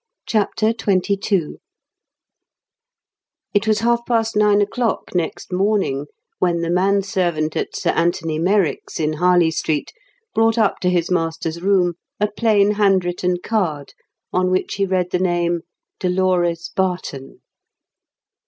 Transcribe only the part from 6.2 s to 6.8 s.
when the